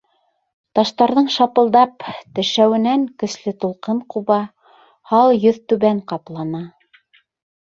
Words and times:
Таштарҙың 0.77 1.27
шапылдап 1.33 2.07
тешәүенән 2.39 3.03
көслө 3.25 3.53
тулҡын 3.65 4.01
ҡуба, 4.15 4.39
һал 5.13 5.35
йөҙтүбән 5.37 6.01
ҡаплана. 6.15 6.65